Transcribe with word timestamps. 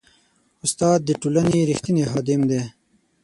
استاد 0.65 0.99
د 1.05 1.09
ټولنې 1.21 1.59
ریښتینی 1.69 2.03
خادم 2.11 2.41
دی. 2.49 2.61